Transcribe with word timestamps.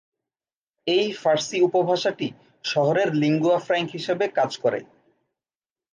এই 0.87 1.07
ফার্সি 1.21 1.57
উপভাষাটি 1.67 2.27
শহরের 2.65 3.09
লিঙ্গুয়া 3.13 3.59
ফ্র্যাঙ্ক 3.59 3.89
হিসাবে 3.91 4.25
কাজ 4.37 4.51
করে। 4.63 4.79